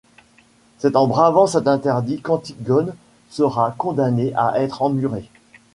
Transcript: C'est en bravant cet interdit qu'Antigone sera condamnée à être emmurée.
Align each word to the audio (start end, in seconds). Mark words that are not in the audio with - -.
C'est 0.79 0.95
en 0.95 1.05
bravant 1.05 1.45
cet 1.45 1.67
interdit 1.67 2.21
qu'Antigone 2.21 2.95
sera 3.29 3.75
condamnée 3.77 4.33
à 4.35 4.59
être 4.59 4.81
emmurée. 4.81 5.29